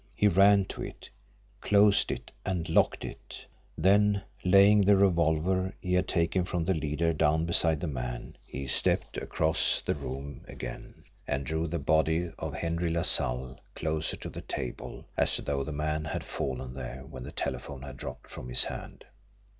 He 0.15 0.27
ran 0.27 0.65
to 0.65 0.81
it, 0.81 1.11
closed 1.61 2.11
it, 2.11 2.31
and 2.43 2.67
LOCKED 2.67 3.05
it; 3.05 3.45
then, 3.77 4.23
laying 4.43 4.81
the 4.81 4.97
revolver 4.97 5.75
he 5.79 5.93
had 5.93 6.07
taken 6.07 6.43
from 6.43 6.65
the 6.65 6.73
leader 6.73 7.13
down 7.13 7.45
beside 7.45 7.81
the 7.81 7.85
man, 7.85 8.35
he 8.43 8.65
stepped 8.65 9.17
across 9.17 9.79
the 9.81 9.93
room 9.93 10.41
again 10.47 11.03
and 11.27 11.45
drew 11.45 11.67
the 11.67 11.77
body 11.77 12.31
of 12.39 12.55
"Henry 12.55 12.89
LaSalle" 12.89 13.59
closer 13.75 14.17
to 14.17 14.29
the 14.31 14.41
table 14.41 15.05
as 15.17 15.37
though 15.37 15.63
the 15.63 15.71
man 15.71 16.05
had 16.05 16.23
fallen 16.23 16.73
there 16.73 17.03
when 17.07 17.21
the 17.21 17.31
telephone 17.31 17.83
had 17.83 17.97
dropped 17.97 18.27
from 18.27 18.49
his 18.49 18.63
hand. 18.63 19.05